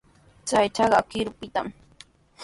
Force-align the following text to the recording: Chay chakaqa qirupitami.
Chay 0.47 0.67
chakaqa 0.75 1.09
qirupitami. 1.11 1.73